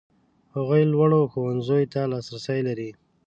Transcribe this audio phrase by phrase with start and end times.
[0.55, 2.89] هغوی لوړو ښوونځیو ته لاسرسی لري.